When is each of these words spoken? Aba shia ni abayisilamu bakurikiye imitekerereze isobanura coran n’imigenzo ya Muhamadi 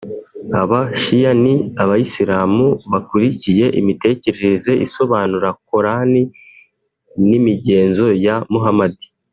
Aba 0.61 0.79
shia 1.01 1.31
ni 1.43 1.53
abayisilamu 1.83 2.65
bakurikiye 2.91 3.65
imitekerereze 3.79 4.71
isobanura 4.85 5.47
coran 5.67 6.11
n’imigenzo 7.27 8.07
ya 8.25 8.37
Muhamadi 8.53 9.05